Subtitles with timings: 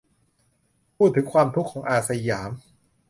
[0.97, 2.49] พูดถึงความทุกข์ของ "อาสยาม"